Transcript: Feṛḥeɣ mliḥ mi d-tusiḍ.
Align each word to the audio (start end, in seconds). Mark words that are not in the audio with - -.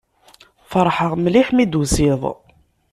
Feṛḥeɣ 0.71 1.11
mliḥ 1.17 1.47
mi 1.51 1.65
d-tusiḍ. 1.65 2.21